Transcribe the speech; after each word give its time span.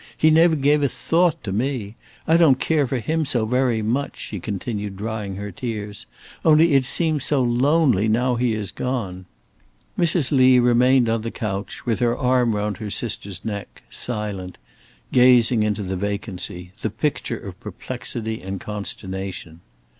he 0.17 0.31
never 0.31 0.55
gave 0.55 0.81
a 0.81 0.89
thought 0.89 1.43
to 1.43 1.51
me. 1.51 1.95
I 2.27 2.35
don't 2.35 2.59
care 2.59 2.87
for 2.87 2.97
him 2.97 3.23
so 3.23 3.45
very 3.45 3.83
much," 3.83 4.17
she 4.17 4.39
continued, 4.39 4.97
drying 4.97 5.35
her 5.35 5.51
tears; 5.51 6.07
"only 6.43 6.73
it 6.73 6.87
seems 6.87 7.23
so 7.23 7.43
lonely 7.43 8.07
now 8.07 8.33
he 8.33 8.53
is 8.55 8.71
gone." 8.71 9.27
Mrs. 9.99 10.31
Lee 10.31 10.57
remained 10.57 11.07
on 11.07 11.21
the 11.21 11.29
couch, 11.29 11.85
with 11.85 11.99
her 11.99 12.17
arm 12.17 12.55
round 12.55 12.77
her 12.77 12.89
sister's 12.89 13.45
neck, 13.45 13.83
silent, 13.91 14.57
gazing 15.11 15.61
into 15.61 15.83
vacancy, 15.83 16.71
the 16.81 16.89
picture 16.89 17.37
of 17.37 17.59
perplexity 17.59 18.41
and 18.41 18.59
consternation. 18.59 19.59